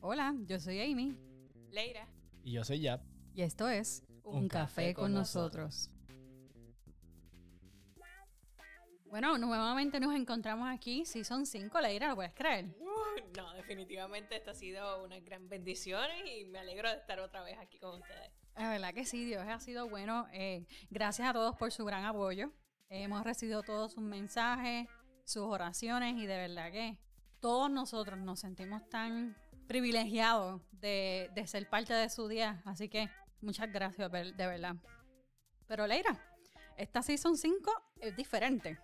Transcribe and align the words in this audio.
Hola, 0.00 0.34
yo 0.46 0.60
soy 0.60 0.80
Amy 0.80 1.16
Leira. 1.70 2.06
Y 2.44 2.52
yo 2.52 2.64
soy 2.64 2.80
Yap. 2.80 3.02
y 3.34 3.42
esto 3.42 3.68
es 3.68 4.04
Un, 4.22 4.48
café, 4.48 4.94
con, 4.94 5.12
nosotros. 5.12 5.90
Bueno, 9.06 9.38
nuevamente 9.38 9.98
nos 9.98 10.14
encontramos 10.14 10.68
aquí, 10.68 11.04
si 11.04 11.24
son 11.24 11.46
cinco, 11.46 11.80
Leira, 11.80 12.08
¿lo 12.08 12.16
puedes 12.16 12.34
creer? 12.34 12.66
Uh, 12.78 13.36
no, 13.36 13.52
definitivamente 13.54 14.36
esta 14.36 14.50
ha 14.50 14.54
sido 14.54 15.04
una 15.04 15.18
gran 15.20 15.48
bendición 15.48 16.04
y 16.26 16.44
me 16.44 16.58
alegro 16.58 16.90
de 16.90 16.96
estar 16.96 17.18
otra 17.20 17.42
vez 17.42 17.56
aquí 17.58 17.78
con 17.78 18.00
ustedes. 18.00 18.30
Es 18.56 18.68
verdad 18.68 18.94
que 18.94 19.04
sí, 19.04 19.24
Dios 19.24 19.44
ha 19.46 19.58
sido 19.60 19.88
bueno. 19.88 20.26
Eh, 20.32 20.66
gracias 20.90 21.28
a 21.28 21.32
todos 21.32 21.56
por 21.56 21.72
su 21.72 21.84
gran 21.84 22.04
apoyo. 22.04 22.52
hemos 22.88 23.24
recibido 23.24 23.62
todos 23.62 23.92
sus 23.92 24.02
mensajes, 24.02 24.88
sus 25.24 25.42
oraciones 25.42 26.16
y 26.16 26.26
de 26.26 26.36
verdad 26.36 26.70
que 26.70 26.98
todos 27.40 27.70
nosotros 27.70 28.18
nos 28.18 28.40
sentimos 28.40 28.88
tan 28.88 29.36
privilegiados 29.66 30.62
de, 30.72 31.30
de 31.34 31.46
ser 31.46 31.68
parte 31.68 31.92
de 31.94 32.08
su 32.08 32.28
día. 32.28 32.62
Así 32.64 32.88
que 32.88 33.08
muchas 33.40 33.70
gracias, 33.72 34.10
de 34.10 34.32
verdad. 34.46 34.76
Pero 35.66 35.86
Leira, 35.86 36.18
esta 36.76 37.02
Season 37.02 37.36
5 37.36 37.72
es 38.00 38.16
diferente. 38.16 38.78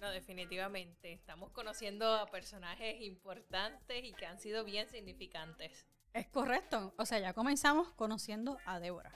No, 0.00 0.10
definitivamente. 0.10 1.12
Estamos 1.12 1.50
conociendo 1.52 2.14
a 2.14 2.26
personajes 2.26 3.00
importantes 3.02 4.02
y 4.04 4.12
que 4.14 4.26
han 4.26 4.38
sido 4.38 4.64
bien 4.64 4.88
significantes. 4.88 5.86
Es 6.14 6.26
correcto. 6.28 6.94
O 6.98 7.04
sea, 7.06 7.18
ya 7.18 7.34
comenzamos 7.34 7.92
conociendo 7.92 8.58
a 8.64 8.80
Débora. 8.80 9.12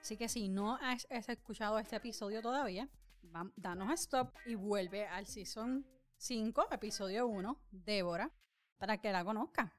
Así 0.00 0.16
que 0.16 0.28
si 0.28 0.48
no 0.48 0.76
has, 0.80 1.06
has 1.10 1.28
escuchado 1.28 1.78
este 1.78 1.96
episodio 1.96 2.40
todavía, 2.40 2.88
va- 3.34 3.50
danos 3.56 3.90
a 3.90 3.94
stop 3.94 4.34
y 4.46 4.54
vuelve 4.54 5.06
al 5.06 5.26
Season 5.26 5.86
5, 6.16 6.68
episodio 6.72 7.26
1, 7.26 7.60
Débora, 7.70 8.30
para 8.78 8.98
que 8.98 9.12
la 9.12 9.24
conozca. 9.24 9.72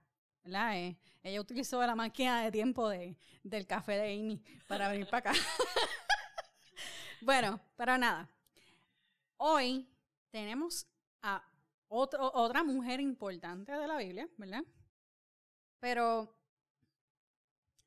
¿Verdad? 0.44 0.78
Eh, 0.78 0.98
ella 1.24 1.42
utilizó 1.42 1.82
la 1.86 1.96
máquina 1.96 2.42
de 2.44 2.52
tiempo 2.52 2.90
de, 2.90 3.18
del 3.44 3.66
café 3.66 3.94
de 3.94 4.14
Amy 4.14 4.44
para 4.68 4.90
venir 4.90 5.08
para 5.08 5.32
acá. 5.32 5.40
bueno, 7.22 7.60
pero 7.76 7.98
nada. 7.98 8.30
Hoy 9.38 9.88
tenemos 10.32 10.86
a 11.22 11.44
otra 11.88 12.64
mujer 12.64 13.00
importante 13.00 13.72
de 13.72 13.88
la 13.88 13.98
Biblia, 13.98 14.28
¿verdad? 14.38 14.64
Pero 15.80 16.36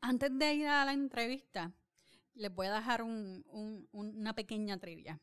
antes 0.01 0.31
de 0.39 0.55
ir 0.55 0.67
a 0.69 0.84
la 0.84 0.93
entrevista, 0.93 1.73
les 2.34 2.55
voy 2.55 2.67
a 2.69 2.75
dejar 2.75 3.03
un- 3.03 3.45
un- 3.49 3.89
una 3.93 4.34
pequeña 4.34 4.79
trivia. 4.79 5.19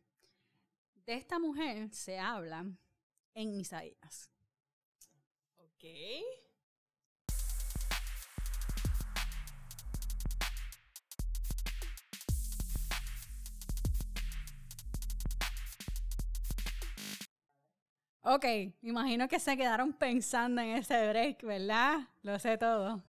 De 1.06 1.14
esta 1.16 1.40
mujer 1.40 1.94
se 1.94 2.20
habla 2.20 2.66
en 3.36 3.54
Isaías. 3.60 4.30
Ok. 5.58 5.84
Ok, 18.26 18.46
imagino 18.84 19.28
que 19.28 19.38
se 19.38 19.58
quedaron 19.58 19.92
pensando 19.92 20.62
en 20.62 20.78
ese 20.78 21.10
break, 21.10 21.44
¿verdad? 21.44 22.08
Lo 22.22 22.40
sé 22.40 22.58
todo. 22.58 23.04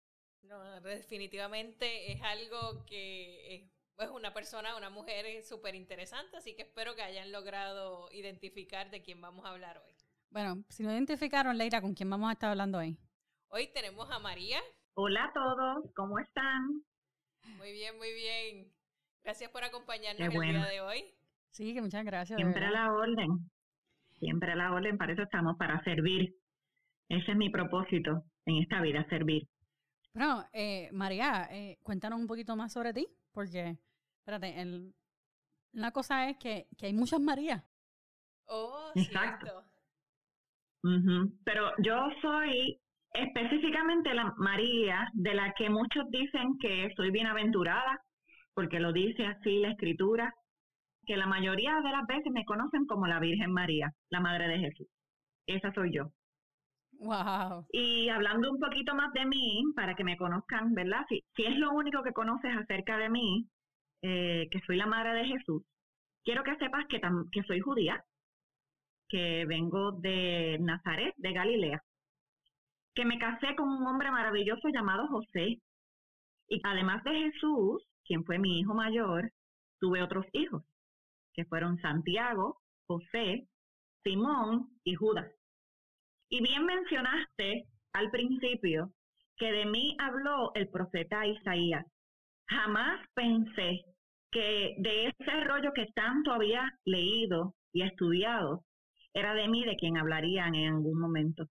No, 0.44 0.82
definitivamente 0.82 2.14
es 2.14 2.22
algo 2.22 2.86
que 2.86 3.56
es, 3.56 3.64
es 3.98 4.10
una 4.10 4.34
persona, 4.34 4.78
una 4.78 4.90
mujer 4.90 5.44
súper 5.44 5.76
interesante, 5.76 6.38
así 6.38 6.56
que 6.56 6.62
espero 6.62 6.96
que 6.96 7.02
hayan 7.02 7.30
logrado 7.34 8.10
identificar 8.14 8.90
de 8.90 9.02
quién 9.02 9.20
vamos 9.20 9.46
a 9.46 9.50
hablar 9.50 9.82
hoy. 9.86 9.94
Bueno, 10.30 10.64
si 10.70 10.82
no 10.84 10.94
identificaron, 10.94 11.58
Leira, 11.58 11.82
¿con 11.82 11.94
quién 11.94 12.10
vamos 12.10 12.30
a 12.30 12.34
estar 12.34 12.52
hablando 12.52 12.78
hoy? 12.78 12.98
Hoy 13.50 13.68
tenemos 13.68 14.10
a 14.12 14.20
María. 14.20 14.62
Hola 14.94 15.26
a 15.26 15.34
todos, 15.34 15.92
¿cómo 15.94 16.20
están? 16.20 16.86
Muy 17.58 17.74
bien, 17.74 17.98
muy 17.98 18.14
bien. 18.14 18.72
Gracias 19.26 19.52
por 19.52 19.66
acompañarnos 19.66 20.20
Qué 20.20 20.24
el 20.24 20.32
bueno. 20.38 20.60
día 20.60 20.70
de 20.70 20.82
hoy. 20.82 21.14
Sí, 21.50 21.74
que 21.74 21.82
muchas 21.82 22.06
gracias. 22.06 22.38
Siempre 22.38 22.66
a 22.66 22.72
la 22.72 22.94
orden. 22.94 23.52
Siempre 24.22 24.52
a 24.52 24.56
la 24.56 24.72
orden, 24.72 25.00
para 25.00 25.14
eso 25.14 25.24
estamos, 25.24 25.58
para 25.58 25.84
servir. 25.84 26.36
Ese 27.10 27.32
es 27.32 27.38
mi 27.38 27.50
propósito 27.50 28.24
en 28.46 28.58
esta 28.62 28.80
vida, 28.80 29.04
servir. 29.10 29.48
Bueno, 30.14 30.46
eh, 30.54 30.90
María, 30.92 31.48
eh, 31.52 31.80
cuéntanos 31.82 32.20
un 32.20 32.28
poquito 32.28 32.56
más 32.56 32.72
sobre 32.72 32.94
ti, 32.94 33.08
porque, 33.34 33.78
espérate, 34.20 34.62
el- 34.62 34.94
una 35.74 35.92
cosa 35.92 36.30
es 36.30 36.38
que, 36.38 36.68
que 36.78 36.86
hay 36.86 36.94
muchas 36.94 37.20
Marías. 37.20 37.64
Oh, 38.46 38.92
Exacto. 38.94 39.64
cierto. 40.84 41.32
Pero 41.44 41.72
yo 41.80 41.96
soy 42.22 42.80
específicamente 43.14 44.14
la 44.14 44.34
María 44.38 45.08
de 45.14 45.34
la 45.34 45.52
que 45.58 45.68
muchos 45.70 46.06
dicen 46.12 46.58
que 46.60 46.94
soy 46.96 47.10
bienaventurada, 47.10 48.00
porque 48.54 48.80
lo 48.80 48.94
dice 48.94 49.26
así 49.26 49.60
la 49.60 49.72
escritura, 49.72 50.32
que 51.06 51.18
la 51.18 51.28
mayoría 51.28 51.82
de 51.82 51.92
las 51.92 52.06
veces 52.08 52.32
me 52.32 52.46
conocen 52.46 52.86
como 52.86 53.08
la 53.08 53.20
Virgen 53.20 53.52
María, 53.52 53.92
la 54.10 54.20
Madre 54.20 54.48
de 54.48 54.60
Jesús. 54.60 54.88
Esa 55.48 55.74
soy 55.74 55.94
yo. 55.94 56.06
¡Wow! 57.00 57.66
Y 57.72 58.10
hablando 58.10 58.52
un 58.52 58.60
poquito 58.60 58.94
más 58.94 59.12
de 59.14 59.26
mí, 59.26 59.64
para 59.76 59.96
que 59.96 60.04
me 60.04 60.18
conozcan, 60.18 60.74
¿verdad? 60.74 61.04
Si, 61.10 61.24
si 61.36 61.46
es 61.46 61.58
lo 61.58 61.72
único 61.72 62.04
que 62.04 62.14
conoces 62.14 62.56
acerca 62.56 62.98
de 62.98 63.10
mí, 63.10 63.48
eh, 64.04 64.48
que 64.52 64.60
soy 64.68 64.78
la 64.78 64.86
madre 64.86 65.14
de 65.14 65.26
Jesús, 65.26 65.64
quiero 66.24 66.44
que 66.44 66.56
sepas 66.58 66.86
que, 66.88 67.00
tam- 67.02 67.28
que 67.32 67.42
soy 67.44 67.60
judía, 67.60 68.04
que 69.10 69.46
vengo 69.46 69.94
de 69.94 70.58
Nazaret, 70.62 71.14
de 71.18 71.34
Galilea, 71.34 71.82
que 72.94 73.06
me 73.06 73.18
casé 73.18 73.56
con 73.56 73.68
un 73.70 73.86
hombre 73.88 74.12
maravilloso 74.12 74.70
llamado 74.70 75.08
José. 75.08 75.58
Y 76.50 76.60
además 76.64 77.04
de 77.04 77.12
Jesús, 77.12 77.84
quien 78.06 78.24
fue 78.26 78.38
mi 78.38 78.60
hijo 78.60 78.74
mayor, 78.74 79.32
tuve 79.80 80.04
otros 80.04 80.26
hijos, 80.34 80.64
que 81.34 81.46
fueron 81.46 81.80
Santiago, 81.80 82.62
José, 82.88 83.48
Simón 84.04 84.70
y 84.84 84.96
Judas. 84.96 85.32
Y 86.30 86.42
bien 86.42 86.66
mencionaste 86.66 87.66
al 87.94 88.10
principio 88.10 88.92
que 89.38 89.52
de 89.52 89.66
mí 89.66 89.96
habló 90.00 90.52
el 90.56 90.70
profeta 90.70 91.26
Isaías. 91.26 91.86
Jamás 92.48 93.06
pensé 93.14 93.82
que 94.32 94.76
de 94.78 95.08
ese 95.08 95.44
rollo 95.44 95.72
que 95.74 95.88
tanto 95.94 96.32
había 96.32 96.70
leído 96.86 97.54
y 97.74 97.84
estudiado, 97.84 98.64
era 99.14 99.34
de 99.34 99.48
mí 99.48 99.66
de 99.66 99.76
quien 99.76 99.98
hablarían 99.98 100.56
en 100.56 100.74
algún 100.74 101.00
momento. 101.00 101.46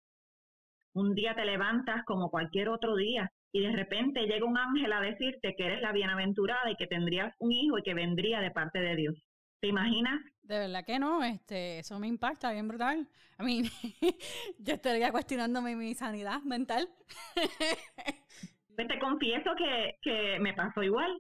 Un 0.95 1.15
día 1.15 1.35
te 1.35 1.45
levantas 1.45 2.05
como 2.05 2.31
cualquier 2.31 2.69
otro 2.69 2.97
día 2.97 3.31
y 3.53 3.61
de 3.61 3.73
repente 3.73 4.27
llega 4.27 4.45
un 4.47 4.59
ángel 4.59 4.93
a 4.93 5.01
decirte 5.01 5.55
que 5.57 5.67
eres 5.67 5.81
la 5.81 5.93
bienaventurada 5.93 6.71
y 6.71 6.77
que 6.77 6.87
tendrías 6.87 7.35
un 7.39 7.53
hijo 7.53 7.79
y 7.79 7.83
que 7.83 7.95
vendría 7.95 8.41
de 8.41 8.51
parte 8.51 8.81
de 8.81 8.97
Dios. 8.97 9.15
¿Te 9.61 9.69
imaginas? 9.69 10.21
De 10.43 10.59
verdad 10.59 10.85
que 10.85 10.99
no, 10.99 11.25
este, 11.25 11.79
eso 11.81 11.99
me 11.99 12.07
impacta 12.07 12.53
bien 12.53 12.69
brutal. 12.69 13.09
A 13.39 13.43
mí, 13.43 13.63
yo 14.59 14.75
estaría 14.75 15.11
cuestionándome 15.11 15.77
mi 15.77 15.95
sanidad 15.95 16.43
mental. 16.43 16.89
Pues 18.77 18.89
te 18.89 18.99
confieso 18.99 19.53
que, 19.57 19.97
que 20.03 20.39
me 20.39 20.53
pasó 20.53 20.83
igual. 20.83 21.11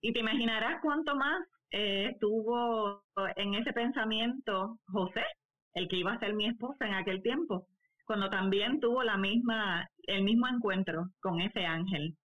Y 0.00 0.12
te 0.12 0.20
imaginarás 0.20 0.80
cuánto 0.80 1.16
más 1.16 1.42
eh, 1.72 2.10
estuvo 2.12 3.02
en 3.36 3.54
ese 3.54 3.72
pensamiento 3.72 4.78
José, 4.86 5.24
el 5.74 5.88
que 5.88 5.96
iba 5.96 6.12
a 6.12 6.18
ser 6.18 6.34
mi 6.34 6.46
esposa 6.46 6.86
en 6.86 6.94
aquel 6.94 7.22
tiempo, 7.22 7.66
cuando 8.06 8.28
también 8.28 8.80
tuvo 8.80 9.04
la 9.04 9.16
misma, 9.16 9.86
el 10.04 10.22
mismo 10.22 10.48
encuentro 10.48 11.06
con 11.20 11.40
ese 11.40 11.64
ángel. 11.64 12.16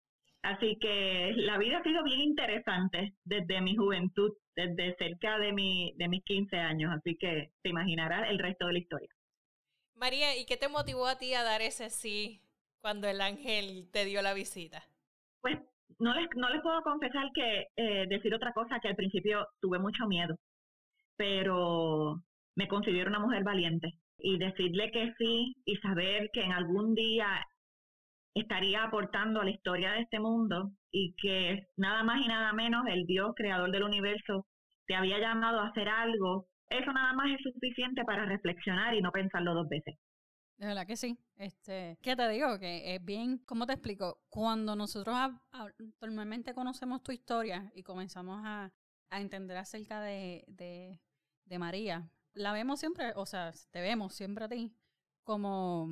Así 0.45 0.77
que 0.79 1.33
la 1.37 1.57
vida 1.57 1.79
ha 1.79 1.83
sido 1.83 2.05
bien 2.05 2.21
interesante 2.21 3.15
desde 3.25 3.63
mi 3.63 3.77
juventud, 3.77 4.31
desde 4.55 4.95
cerca 4.97 5.39
de, 5.39 5.55
mi, 5.55 5.95
de 5.97 6.07
mis 6.07 6.23
15 6.23 6.55
años. 6.59 6.93
Así 6.95 7.17
que 7.17 7.53
te 7.63 7.71
imaginarás 7.71 8.29
el 8.29 8.39
resto 8.39 8.67
de 8.67 8.75
la 8.75 8.79
historia. 8.79 9.09
María, 9.95 10.37
¿y 10.37 10.45
qué 10.45 10.59
te 10.59 10.69
motivó 10.69 11.07
a 11.07 11.17
ti 11.17 11.33
a 11.33 11.43
dar 11.43 11.63
ese 11.63 11.89
sí 11.89 12.43
cuando 12.83 13.09
el 13.09 13.23
ángel 13.23 13.89
te 13.91 14.05
dio 14.05 14.21
la 14.21 14.35
visita? 14.35 14.85
Pues 15.41 15.57
no 15.99 16.13
les, 16.13 16.29
no 16.37 16.51
les 16.51 16.61
puedo 16.61 16.83
confesar 16.83 17.31
que 17.35 17.69
eh, 17.77 18.07
decir 18.07 18.35
otra 18.35 18.53
cosa 18.53 18.81
que 18.81 18.89
al 18.89 18.97
principio 18.97 19.49
tuve 19.63 19.79
mucho 19.79 20.07
miedo, 20.07 20.37
pero 21.17 22.23
me 22.55 22.69
considero 22.69 23.09
una 23.09 23.21
mujer 23.21 23.45
valiente 23.45 23.95
y 24.19 24.37
decirle 24.37 24.91
que 24.91 25.15
sí 25.17 25.57
y 25.65 25.77
saber 25.79 26.29
que 26.35 26.43
en 26.43 26.53
algún 26.53 26.95
día 26.95 27.47
estaría 28.35 28.83
aportando 28.85 29.41
a 29.41 29.45
la 29.45 29.51
historia 29.51 29.93
de 29.93 30.01
este 30.03 30.19
mundo 30.19 30.73
y 30.91 31.15
que 31.21 31.69
nada 31.77 32.03
más 32.03 32.21
y 32.21 32.29
nada 32.29 32.53
menos 32.53 32.85
el 32.89 33.07
Dios 33.07 33.33
creador 33.37 33.71
del 33.71 33.85
universo 33.85 34.47
te 34.87 34.95
había 34.95 35.19
llamado 35.19 35.61
a 35.61 35.69
hacer 35.69 35.89
algo, 35.89 36.47
eso 36.69 36.93
nada 36.93 37.13
más 37.15 37.31
es 37.31 37.41
suficiente 37.43 38.05
para 38.05 38.27
reflexionar 38.27 38.95
y 38.95 39.01
no 39.01 39.13
pensarlo 39.13 39.55
dos 39.55 39.69
veces. 39.69 39.95
De 40.57 40.67
verdad 40.67 40.87
que 40.87 40.97
sí. 40.97 41.19
Este, 41.37 41.99
¿Qué 42.01 42.15
te 42.15 42.29
digo? 42.29 42.59
Que 42.59 42.95
es 42.95 43.05
bien, 43.05 43.39
¿cómo 43.39 43.67
te 43.67 43.73
explico? 43.73 44.21
Cuando 44.29 44.77
nosotros 44.77 45.17
normalmente 46.01 46.55
conocemos 46.55 47.03
tu 47.03 47.13
historia 47.13 47.73
y 47.75 47.83
comenzamos 47.83 48.41
a, 48.45 48.73
a 49.11 49.21
entender 49.21 49.57
acerca 49.57 50.01
de, 50.01 50.45
de, 50.47 51.01
de 51.45 51.59
María, 51.59 52.09
la 52.35 52.53
vemos 52.53 52.81
siempre, 52.81 53.13
o 53.17 53.27
sea, 53.27 53.53
te 53.71 53.81
vemos 53.81 54.15
siempre 54.15 54.45
a 54.45 54.49
ti 54.49 54.73
como, 55.25 55.89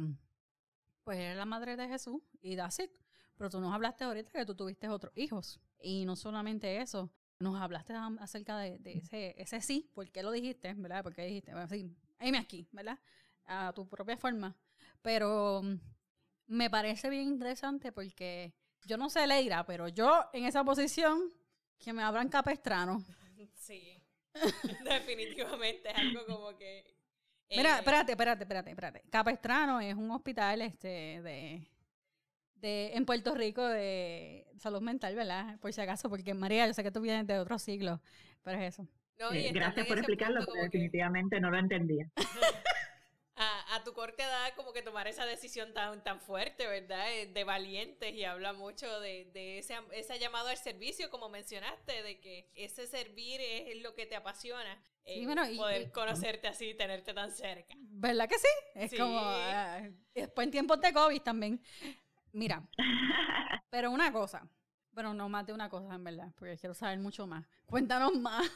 pues 1.05 1.19
eres 1.19 1.37
la 1.37 1.45
madre 1.45 1.77
de 1.77 1.89
Jesús 1.89 2.23
y 2.41 2.57
that's 2.57 2.79
it. 2.79 2.91
Pero 3.37 3.51
tú 3.51 3.61
nos 3.61 3.73
hablaste 3.73 4.05
ahorita 4.05 4.31
que 4.31 4.47
tú 4.47 4.55
tuviste 4.55 4.89
otros 4.89 5.13
hijos. 5.17 5.61
Y 5.81 6.05
no 6.05 6.17
solamente 6.17 6.81
eso, 6.81 7.11
nos 7.39 7.61
hablaste 7.61 7.95
acerca 8.21 8.59
de, 8.59 8.81
ese, 8.85 9.35
ese 9.37 9.61
sí, 9.61 9.91
¿por 9.95 10.11
qué 10.11 10.23
lo 10.23 10.31
dijiste? 10.31 10.75
¿Verdad? 10.75 11.03
Porque 11.03 11.25
dijiste, 11.25 11.53
bueno, 11.53 11.69
sí, 11.69 11.97
aquí, 12.37 12.69
¿verdad? 12.73 12.99
A 13.47 13.73
tu 13.75 13.89
propia 13.89 14.17
forma. 14.17 14.57
Pero 15.01 15.63
mm, 15.63 15.75
me 16.47 16.71
parece 16.71 17.11
bien 17.11 17.25
interesante 17.25 17.91
porque 17.91 18.55
yo 18.85 18.97
no 18.97 19.11
sé 19.11 19.27
Leira, 19.27 19.65
pero 19.67 19.89
yo 19.89 20.25
en 20.33 20.45
esa 20.45 20.65
posición, 20.65 21.33
que 21.79 21.93
me 21.93 22.03
abran 22.03 22.29
capestrano. 22.29 23.05
Sí, 23.55 24.03
definitivamente 24.85 25.91
es 25.91 25.97
algo 25.97 26.27
como 26.27 26.57
que... 26.57 26.85
Mira, 27.57 27.77
eh, 27.77 27.79
espérate, 27.79 28.13
espérate, 28.13 28.43
espérate, 28.45 28.71
espérate. 28.71 29.03
Capestrano 29.11 29.81
es 29.81 29.95
un 29.95 30.11
hospital 30.11 30.63
este 30.63 31.23
de 31.23 31.63
de, 32.63 32.93
en 32.95 33.05
Puerto 33.05 33.35
Rico 33.35 33.67
de 33.67 34.47
salud 34.57 34.81
mental, 34.81 35.15
¿verdad? 35.15 35.59
Por 35.61 35.73
si 35.73 35.81
acaso, 35.81 36.09
porque 36.09 36.33
María, 36.33 36.67
yo 36.67 36.73
sé 36.73 36.83
que 36.83 36.93
tú 36.93 37.01
vienes 37.01 37.27
de 37.27 37.39
otro 37.39 37.59
siglo, 37.59 38.01
pero 38.43 38.59
es 38.59 38.75
eso. 38.75 38.89
gracias 39.53 39.87
por 39.87 39.99
explicarlo, 39.99 40.45
porque 40.47 40.63
definitivamente 40.63 41.41
no 41.41 41.51
lo 41.51 41.59
entendía. 41.59 42.09
a, 43.83 43.85
tu 43.85 43.93
corte 43.93 44.23
edad 44.23 44.53
como 44.57 44.73
que 44.73 44.83
tomar 44.83 45.07
esa 45.09 45.27
decisión 45.27 45.73
tan, 45.75 46.03
tan 46.03 46.21
fuerte, 46.21 46.67
¿verdad? 46.67 47.13
Eh, 47.13 47.27
de 47.27 47.45
valientes 47.45 48.15
y 48.15 48.25
habla 48.25 48.53
mucho 48.53 49.01
de, 49.01 49.31
de 49.33 49.59
ese, 49.59 49.75
ese, 49.93 50.19
llamado 50.19 50.49
al 50.49 50.57
servicio, 50.57 51.11
como 51.11 51.29
mencionaste, 51.29 52.03
de 52.03 52.21
que 52.21 52.51
ese 52.55 52.87
servir 52.87 53.41
es 53.41 53.83
lo 53.83 53.95
que 53.95 54.07
te 54.07 54.17
apasiona. 54.17 54.83
Sí, 55.05 55.27
eh, 55.29 55.57
poder 55.57 55.91
conocerte 55.91 56.47
así, 56.47 56.75
tenerte 56.75 57.13
tan 57.13 57.33
cerca. 57.33 57.75
¿Verdad 57.77 58.29
que 58.29 58.39
sí? 58.39 58.49
Es 58.75 58.95
como, 58.95 59.19
ah, 59.21 59.81
después 60.15 60.47
en 60.47 60.51
tiempos 60.53 60.81
de 60.81 60.93
COVID 60.93 61.23
también. 61.23 61.61
Mira, 62.33 62.67
pero 63.71 63.91
una 63.91 64.13
cosa, 64.13 64.49
bueno, 64.93 65.13
no 65.13 65.29
más 65.29 65.45
de 65.45 65.53
una 65.53 65.69
cosa 65.69 65.95
en 65.95 66.05
verdad, 66.05 66.33
porque 66.37 66.57
quiero 66.57 66.75
saber 66.75 66.99
mucho 66.99 67.27
más. 67.27 67.45
Cuéntanos 67.67 68.15
más. 68.15 68.49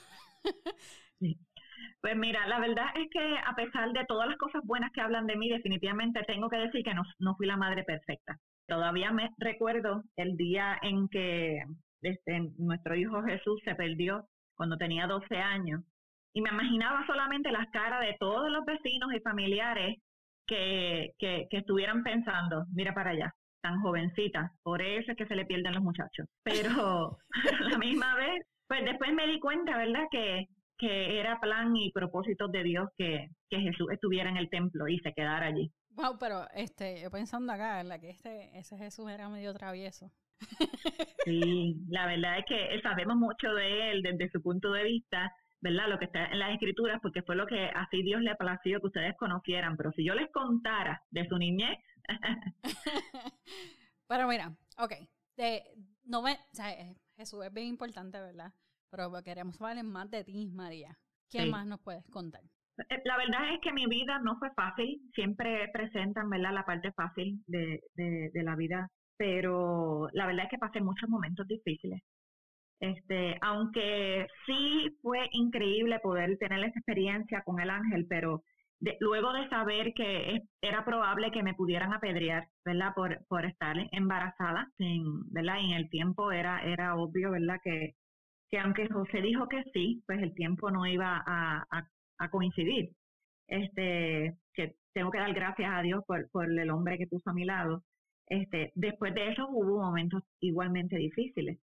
Pues 2.00 2.16
mira, 2.16 2.46
la 2.46 2.60
verdad 2.60 2.86
es 2.94 3.08
que 3.10 3.36
a 3.44 3.54
pesar 3.54 3.92
de 3.92 4.04
todas 4.06 4.28
las 4.28 4.38
cosas 4.38 4.62
buenas 4.64 4.92
que 4.92 5.00
hablan 5.00 5.26
de 5.26 5.36
mí, 5.36 5.48
definitivamente 5.48 6.22
tengo 6.24 6.48
que 6.48 6.58
decir 6.58 6.82
que 6.84 6.94
no, 6.94 7.02
no 7.18 7.34
fui 7.36 7.46
la 7.46 7.56
madre 7.56 7.84
perfecta. 7.84 8.36
Todavía 8.68 9.12
me 9.12 9.30
recuerdo 9.38 10.02
el 10.16 10.36
día 10.36 10.78
en 10.82 11.08
que 11.08 11.62
este, 12.02 12.50
nuestro 12.58 12.94
hijo 12.94 13.22
Jesús 13.22 13.60
se 13.64 13.74
perdió 13.74 14.26
cuando 14.56 14.76
tenía 14.76 15.06
12 15.06 15.36
años 15.36 15.82
y 16.32 16.42
me 16.42 16.50
imaginaba 16.50 17.06
solamente 17.06 17.50
las 17.50 17.68
caras 17.70 18.00
de 18.00 18.16
todos 18.18 18.50
los 18.50 18.64
vecinos 18.64 19.12
y 19.14 19.20
familiares 19.20 19.96
que, 20.46 21.12
que, 21.18 21.46
que 21.50 21.58
estuvieran 21.58 22.02
pensando, 22.02 22.64
mira 22.74 22.92
para 22.94 23.10
allá, 23.10 23.32
tan 23.62 23.80
jovencita, 23.80 24.52
por 24.62 24.82
eso 24.82 25.10
es 25.10 25.16
que 25.16 25.26
se 25.26 25.34
le 25.34 25.46
pierden 25.46 25.74
los 25.74 25.82
muchachos. 25.82 26.26
Pero 26.42 27.18
a 27.60 27.68
la 27.70 27.78
misma 27.78 28.14
vez, 28.16 28.44
pues 28.68 28.84
después 28.84 29.12
me 29.14 29.26
di 29.26 29.40
cuenta, 29.40 29.76
¿verdad? 29.76 30.04
Que, 30.10 30.46
que 30.78 31.18
era 31.18 31.40
plan 31.40 31.74
y 31.76 31.90
propósito 31.92 32.48
de 32.48 32.62
Dios 32.62 32.88
que, 32.96 33.30
que 33.48 33.60
Jesús 33.60 33.88
estuviera 33.92 34.30
en 34.30 34.36
el 34.36 34.50
templo 34.50 34.88
y 34.88 34.98
se 35.00 35.12
quedara 35.12 35.46
allí. 35.46 35.72
Wow, 35.90 36.18
pero 36.18 36.46
este, 36.54 37.00
yo 37.00 37.10
pensando 37.10 37.52
acá, 37.52 37.76
¿verdad? 37.76 38.00
Que 38.00 38.10
este, 38.10 38.58
ese 38.58 38.76
Jesús 38.76 39.10
era 39.10 39.28
medio 39.28 39.52
travieso. 39.54 40.10
Sí, 41.26 41.74
la 41.88 42.06
verdad 42.06 42.38
es 42.38 42.44
que 42.44 42.80
sabemos 42.82 43.16
mucho 43.16 43.52
de 43.52 43.90
él 43.90 44.00
desde 44.00 44.30
su 44.30 44.40
punto 44.40 44.70
de 44.70 44.84
vista, 44.84 45.32
¿verdad? 45.60 45.88
Lo 45.88 45.98
que 45.98 46.04
está 46.04 46.26
en 46.26 46.38
las 46.38 46.52
escrituras, 46.52 47.00
porque 47.02 47.22
fue 47.22 47.34
lo 47.34 47.48
que 47.48 47.68
así 47.74 48.00
Dios 48.02 48.20
le 48.20 48.36
plació 48.36 48.78
que 48.78 48.86
ustedes 48.86 49.16
conocieran. 49.16 49.76
Pero 49.76 49.90
si 49.90 50.06
yo 50.06 50.14
les 50.14 50.30
contara 50.30 51.02
de 51.10 51.26
su 51.26 51.36
niñez, 51.36 51.76
Pero 54.08 54.28
mira, 54.28 54.54
ok. 54.78 54.92
De, 55.36 55.64
no 56.04 56.22
me, 56.22 56.32
o 56.32 56.54
sea, 56.54 56.72
eh, 56.72 56.96
Jesús 57.16 57.44
es 57.44 57.52
bien 57.52 57.66
importante, 57.66 58.18
¿verdad? 58.20 58.52
Pero 58.90 59.10
queremos 59.24 59.56
saber 59.56 59.82
más 59.84 60.10
de 60.10 60.24
ti, 60.24 60.46
María. 60.46 60.96
¿Qué 61.30 61.46
más 61.46 61.66
nos 61.66 61.80
puedes 61.80 62.04
contar? 62.06 62.42
Eh, 62.88 63.02
la 63.04 63.16
verdad 63.16 63.54
es 63.54 63.60
que 63.60 63.72
mi 63.72 63.86
vida 63.86 64.18
no 64.20 64.38
fue 64.38 64.50
fácil. 64.54 65.00
Siempre 65.14 65.68
presentan, 65.72 66.30
¿verdad? 66.30 66.52
La 66.52 66.64
parte 66.64 66.92
fácil 66.92 67.42
de, 67.46 67.80
de, 67.94 68.30
de 68.32 68.42
la 68.42 68.54
vida. 68.56 68.88
Pero 69.16 70.08
la 70.12 70.26
verdad 70.26 70.44
es 70.44 70.50
que 70.50 70.58
pasé 70.58 70.80
muchos 70.80 71.08
momentos 71.08 71.46
difíciles. 71.48 72.02
Este, 72.80 73.38
aunque 73.40 74.26
sí 74.44 74.98
fue 75.00 75.28
increíble 75.32 75.98
poder 76.00 76.36
tener 76.38 76.60
esa 76.60 76.78
experiencia 76.78 77.42
con 77.42 77.58
el 77.60 77.70
ángel, 77.70 78.06
pero 78.08 78.42
luego 79.00 79.32
de 79.32 79.48
saber 79.48 79.94
que 79.94 80.42
era 80.60 80.84
probable 80.84 81.30
que 81.30 81.42
me 81.42 81.54
pudieran 81.54 81.94
apedrear, 81.94 82.46
¿verdad? 82.64 82.92
Por, 82.94 83.24
por 83.28 83.46
estar 83.46 83.76
embarazada, 83.92 84.68
sin, 84.76 85.04
¿verdad? 85.32 85.58
Y 85.60 85.72
en 85.72 85.78
el 85.78 85.88
tiempo 85.88 86.32
era, 86.32 86.62
era 86.62 86.96
obvio, 86.96 87.30
¿verdad? 87.30 87.58
Que, 87.64 87.94
que 88.50 88.58
aunque 88.58 88.88
José 88.88 89.20
dijo 89.22 89.48
que 89.48 89.62
sí, 89.72 90.02
pues 90.06 90.22
el 90.22 90.34
tiempo 90.34 90.70
no 90.70 90.86
iba 90.86 91.22
a, 91.26 91.88
coincidir. 92.30 92.90
Este, 93.48 94.34
que 94.54 94.74
tengo 94.92 95.10
que 95.10 95.18
dar 95.18 95.32
gracias 95.32 95.70
a 95.72 95.82
Dios 95.82 96.04
por, 96.06 96.28
el 96.50 96.70
hombre 96.70 96.98
que 96.98 97.06
puso 97.06 97.30
a 97.30 97.34
mi 97.34 97.44
lado. 97.44 97.82
Este, 98.28 98.72
después 98.74 99.14
de 99.14 99.28
eso 99.28 99.46
hubo 99.48 99.82
momentos 99.82 100.22
igualmente 100.40 100.96
difíciles. 100.96 101.58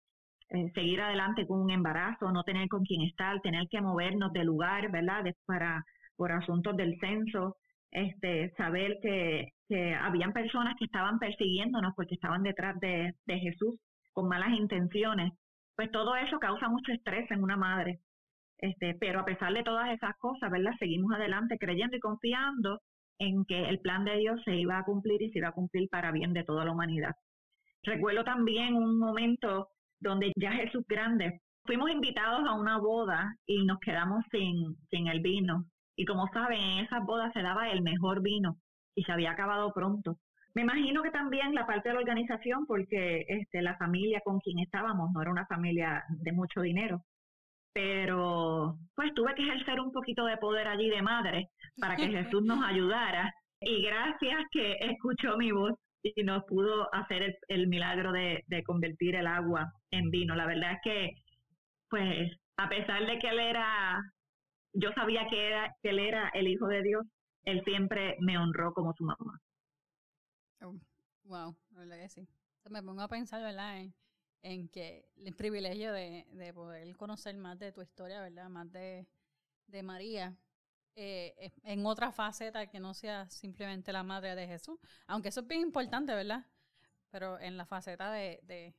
Eh, 0.50 0.70
seguir 0.74 1.02
adelante 1.02 1.48
con 1.48 1.62
un 1.62 1.72
embarazo, 1.72 2.32
no 2.32 2.44
tener 2.44 2.68
con 2.68 2.84
quién 2.84 3.02
estar, 3.04 3.40
tener 3.42 3.68
que 3.70 3.82
movernos 3.82 4.34
de 4.34 4.44
lugar, 4.44 4.92
¿verdad? 4.92 5.24
para 5.46 5.84
por 6.18 6.32
asuntos 6.32 6.76
del 6.76 7.00
censo, 7.00 7.56
este, 7.90 8.52
saber 8.52 9.00
que, 9.02 9.54
que 9.68 9.94
habían 9.96 10.34
personas 10.34 10.76
que 10.78 10.86
estaban 10.86 11.20
persiguiéndonos 11.20 11.94
porque 11.96 12.16
estaban 12.16 12.44
detrás 12.44 12.80
de, 12.80 13.16
de 13.26 13.40
Jesús 13.40 13.80
con 14.12 14.28
malas 14.28 14.52
intenciones, 14.52 15.32
pues 15.76 15.92
todo 15.92 16.16
eso 16.16 16.40
causa 16.40 16.70
mucho 16.70 16.92
estrés 16.92 17.30
en 17.32 17.44
una 17.44 17.58
madre. 17.58 18.00
Este, 18.58 18.96
pero 19.00 19.22
a 19.22 19.26
pesar 19.26 19.54
de 19.54 19.64
todas 19.64 19.90
esas 19.90 20.16
cosas, 20.18 20.52
¿verdad? 20.52 20.74
Seguimos 20.78 21.12
adelante 21.14 21.58
creyendo 21.58 21.98
y 21.98 22.00
confiando 22.00 22.80
en 23.18 23.46
que 23.46 23.70
el 23.70 23.80
plan 23.80 24.06
de 24.06 24.18
Dios 24.18 24.40
se 24.46 24.56
iba 24.56 24.78
a 24.78 24.84
cumplir 24.84 25.22
y 25.22 25.32
se 25.32 25.40
iba 25.40 25.50
a 25.50 25.54
cumplir 25.54 25.90
para 25.90 26.12
bien 26.12 26.34
de 26.34 26.44
toda 26.44 26.66
la 26.66 26.72
humanidad. 26.72 27.16
Recuerdo 27.84 28.24
también 28.24 28.76
un 28.76 29.00
momento 29.00 29.70
donde 30.00 30.32
ya 30.36 30.52
Jesús 30.52 30.84
grande, 30.88 31.42
fuimos 31.66 31.90
invitados 31.90 32.42
a 32.48 32.54
una 32.54 32.78
boda 32.78 33.36
y 33.46 33.64
nos 33.66 33.80
quedamos 33.80 34.24
sin, 34.32 34.76
sin 34.90 35.08
el 35.08 35.22
vino. 35.22 35.66
Y 35.96 36.06
como 36.06 36.28
saben, 36.34 36.60
en 36.60 36.86
esas 36.86 37.04
bodas 37.06 37.32
se 37.34 37.42
daba 37.42 37.70
el 37.70 37.82
mejor 37.82 38.22
vino 38.22 38.58
y 38.96 39.04
se 39.04 39.12
había 39.12 39.32
acabado 39.32 39.72
pronto. 39.74 40.18
Me 40.54 40.64
imagino 40.64 41.02
que 41.02 41.12
también 41.12 41.56
la 41.56 41.66
parte 41.66 41.90
de 41.90 41.96
la 41.96 42.02
organización, 42.02 42.66
porque 42.66 43.26
este, 43.28 43.62
la 43.62 43.78
familia 43.78 44.22
con 44.24 44.40
quien 44.40 44.60
estábamos 44.60 45.12
no 45.14 45.22
era 45.22 45.32
una 45.32 45.46
familia 45.46 46.04
de 46.10 46.32
mucho 46.32 46.62
dinero, 46.62 47.02
pero 47.74 48.78
pues 48.96 49.14
tuve 49.14 49.34
que 49.36 49.44
ejercer 49.44 49.80
un 49.80 49.92
poquito 49.92 50.26
de 50.26 50.38
poder 50.38 50.68
allí 50.68 50.90
de 50.90 51.02
madre 51.02 51.50
para 51.80 51.96
que 51.96 52.08
Jesús 52.10 52.44
nos 52.44 52.64
ayudara 52.66 53.34
y 53.62 53.82
gracias 53.84 54.44
que 54.52 54.78
escuchó 54.82 55.38
mi 55.38 55.52
voz 55.52 55.74
y 56.04 56.24
nos 56.24 56.44
pudo 56.46 56.94
hacer 56.94 57.22
el, 57.22 57.36
el 57.48 57.68
milagro 57.68 58.12
de, 58.12 58.44
de, 58.48 58.64
convertir 58.64 59.16
el 59.16 59.28
agua 59.28 59.72
en 59.92 60.10
vino. 60.10 60.36
La 60.36 60.48
verdad 60.48 60.74
es 60.74 60.80
que, 60.84 61.12
pues, 61.90 62.32
a 62.58 62.68
pesar 62.68 63.06
de 63.06 63.20
que 63.20 63.30
él 63.30 63.40
era 63.40 64.02
yo 64.74 64.92
sabía 64.94 65.28
que, 65.30 65.48
era, 65.48 65.76
que 65.82 65.90
él 65.90 66.00
era 66.00 66.30
el 66.34 66.48
hijo 66.48 66.68
de 66.68 66.82
Dios, 66.82 67.06
él 67.44 67.62
siempre 67.66 68.16
me 68.20 68.38
honró 68.38 68.74
como 68.74 68.94
su 68.94 69.04
mamá. 69.04 69.40
Oh, 70.62 70.80
wow, 71.24 71.56
verdad 71.72 71.98
que 71.98 72.10
sí. 72.10 72.28
Me 72.70 72.84
pongo 72.84 73.02
a 73.02 73.08
pensar, 73.08 73.42
¿verdad? 73.42 73.82
En, 74.44 74.70
que 74.70 75.10
el 75.18 75.36
privilegio 75.36 75.92
de, 75.94 76.26
de, 76.32 76.54
poder 76.54 76.96
conocer 76.98 77.36
más 77.36 77.58
de 77.60 77.72
tu 77.72 77.82
historia, 77.82 78.22
¿verdad? 78.22 78.50
Más 78.50 78.72
de, 78.72 79.08
de 79.68 79.84
María, 79.84 80.36
eh, 80.96 81.52
en 81.64 81.86
otra 81.86 82.12
faceta 82.12 82.68
que 82.68 82.80
no 82.80 82.94
sea 82.94 83.30
simplemente 83.30 83.92
la 83.92 84.04
madre 84.04 84.36
de 84.36 84.48
Jesús. 84.48 84.80
Aunque 85.08 85.30
eso 85.30 85.42
es 85.42 85.48
bien 85.48 85.62
importante, 85.62 86.14
¿verdad? 86.14 86.46
Pero 87.10 87.40
en 87.40 87.58
la 87.58 87.66
faceta 87.66 88.12
de, 88.12 88.40
de 88.44 88.76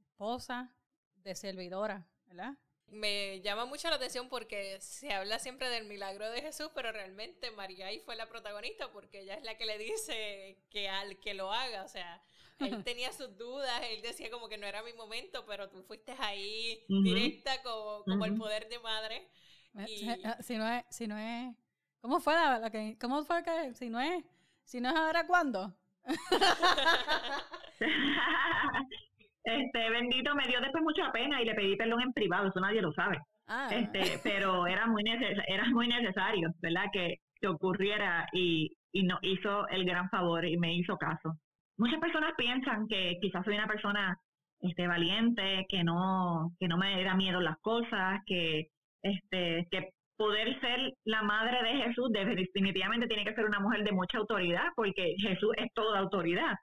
esposa, 0.00 0.72
de 1.16 1.34
servidora, 1.34 2.06
¿verdad? 2.26 2.56
Me 2.88 3.40
llama 3.40 3.64
mucho 3.64 3.88
la 3.88 3.96
atención 3.96 4.28
porque 4.28 4.80
se 4.80 5.12
habla 5.12 5.38
siempre 5.38 5.68
del 5.68 5.86
milagro 5.86 6.30
de 6.30 6.42
Jesús, 6.42 6.70
pero 6.74 6.92
realmente 6.92 7.50
María 7.50 7.86
ahí 7.86 8.00
fue 8.00 8.16
la 8.16 8.28
protagonista 8.28 8.92
porque 8.92 9.20
ella 9.20 9.34
es 9.34 9.42
la 9.44 9.56
que 9.56 9.66
le 9.66 9.78
dice 9.78 10.58
que 10.70 10.88
al 10.88 11.18
que 11.18 11.34
lo 11.34 11.52
haga, 11.52 11.84
o 11.84 11.88
sea, 11.88 12.22
él 12.60 12.84
tenía 12.84 13.12
sus 13.12 13.36
dudas, 13.36 13.82
él 13.90 14.02
decía 14.02 14.30
como 14.30 14.48
que 14.48 14.58
no 14.58 14.66
era 14.66 14.82
mi 14.82 14.92
momento, 14.92 15.44
pero 15.46 15.68
tú 15.68 15.82
fuiste 15.82 16.14
ahí 16.18 16.84
directa 16.88 17.62
como, 17.62 18.04
como 18.04 18.24
el 18.24 18.36
poder 18.36 18.68
de 18.68 18.78
madre. 18.78 19.28
Eh, 19.76 19.86
eh, 19.88 20.34
si 20.40 20.56
no 20.56 20.68
es, 20.68 20.84
si 20.88 21.06
no 21.08 21.18
es, 21.18 21.54
¿cómo 22.00 22.20
fue 22.20 22.34
la, 22.34 22.70
que, 22.70 22.96
cómo 23.00 23.24
fue 23.24 23.42
que, 23.42 23.74
si 23.74 23.88
no 23.90 24.00
es, 24.00 24.24
si 24.64 24.80
no 24.80 24.90
es 24.90 24.94
ahora, 24.94 25.26
¿cuándo? 25.26 25.74
Este, 29.44 29.90
bendito, 29.90 30.34
me 30.34 30.46
dio 30.46 30.60
después 30.60 30.82
mucha 30.82 31.12
pena 31.12 31.40
y 31.40 31.44
le 31.44 31.54
pedí 31.54 31.76
perdón 31.76 32.00
en 32.00 32.12
privado, 32.12 32.48
eso 32.48 32.60
nadie 32.60 32.80
lo 32.80 32.92
sabe. 32.92 33.18
Ah. 33.46 33.68
Este, 33.70 34.18
pero 34.22 34.66
era 34.66 34.86
muy, 34.86 35.02
era 35.46 35.64
muy 35.70 35.86
necesario, 35.86 36.50
¿verdad? 36.62 36.86
Que, 36.92 37.16
que 37.40 37.46
ocurriera 37.48 38.26
y, 38.32 38.70
y 38.92 39.02
no 39.02 39.18
hizo 39.22 39.68
el 39.68 39.84
gran 39.84 40.08
favor 40.08 40.46
y 40.46 40.56
me 40.56 40.74
hizo 40.74 40.96
caso. 40.96 41.34
muchas 41.76 42.00
personas 42.00 42.32
piensan 42.36 42.86
que 42.88 43.18
quizás 43.20 43.44
soy 43.44 43.54
una 43.54 43.66
persona 43.66 44.18
este, 44.60 44.86
valiente, 44.86 45.66
que 45.68 45.84
no, 45.84 46.52
que 46.58 46.68
no 46.68 46.78
me 46.78 47.02
da 47.04 47.14
miedo 47.14 47.40
las 47.40 47.58
cosas, 47.58 48.20
que, 48.24 48.68
este, 49.02 49.66
que 49.70 49.90
poder 50.16 50.58
ser 50.60 50.94
la 51.04 51.22
madre 51.22 51.62
de 51.62 51.82
Jesús 51.82 52.08
definitivamente 52.12 53.08
tiene 53.08 53.24
que 53.24 53.34
ser 53.34 53.44
una 53.44 53.60
mujer 53.60 53.84
de 53.84 53.92
mucha 53.92 54.18
autoridad, 54.18 54.68
porque 54.74 55.16
Jesús 55.18 55.50
es 55.58 55.70
toda 55.74 55.98
autoridad. 55.98 56.54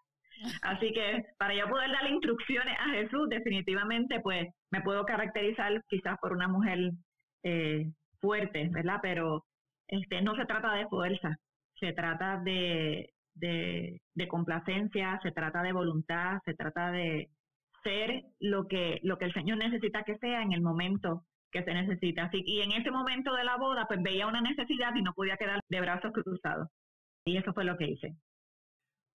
Así 0.62 0.92
que 0.94 1.26
para 1.38 1.56
yo 1.56 1.68
poder 1.70 1.92
darle 1.92 2.12
instrucciones 2.12 2.76
a 2.80 2.90
Jesús, 2.92 3.30
definitivamente, 3.30 4.20
pues 4.22 4.48
me 4.72 4.82
puedo 4.82 5.06
caracterizar 5.06 5.84
quizás 5.88 6.18
por 6.20 6.34
una 6.34 6.48
mujer 6.48 6.92
eh, 7.44 7.86
fuerte, 8.20 8.70
¿verdad? 8.72 9.00
Pero 9.02 9.46
este 9.88 10.22
no 10.22 10.36
se 10.36 10.46
trata 10.46 10.74
de 10.74 10.88
fuerza, 10.88 11.36
se 11.80 11.94
trata 11.94 12.38
de, 12.44 13.10
de, 13.36 14.02
de 14.16 14.28
complacencia, 14.28 15.20
se 15.22 15.32
trata 15.32 15.62
de 15.64 15.74
voluntad, 15.74 16.40
se 16.46 16.54
trata 16.54 16.92
de 16.92 17.30
ser 17.84 18.24
lo 18.40 18.68
que, 18.68 19.00
lo 19.04 19.18
que 19.18 19.26
el 19.26 19.34
Señor 19.34 19.58
necesita 19.58 20.04
que 20.04 20.18
sea 20.18 20.42
en 20.42 20.54
el 20.54 20.62
momento 20.62 21.24
que 21.52 21.64
se 21.64 21.74
necesita. 21.74 22.26
Así, 22.26 22.42
y 22.46 22.62
en 22.62 22.72
ese 22.72 22.92
momento 22.92 23.34
de 23.36 23.44
la 23.44 23.58
boda, 23.58 23.86
pues 23.88 24.02
veía 24.02 24.28
una 24.28 24.42
necesidad 24.42 24.96
y 24.96 25.02
no 25.02 25.14
podía 25.14 25.38
quedar 25.38 25.60
de 25.70 25.82
brazos 25.82 26.12
cruzados. 26.14 26.70
Y 27.26 27.38
eso 27.38 27.54
fue 27.54 27.66
lo 27.66 27.78
que 27.78 27.88
hice. 27.88 28.16